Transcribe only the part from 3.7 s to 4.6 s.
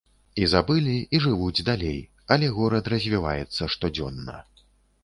штодзённа.